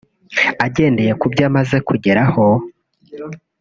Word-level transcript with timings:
Agendeye 0.65 1.11
ku 1.19 1.25
byo 1.33 1.43
amaze 1.49 1.77
kugeraho 1.87 2.45